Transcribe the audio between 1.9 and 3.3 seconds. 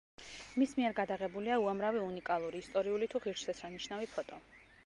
უნიკალური, ისტორიული თუ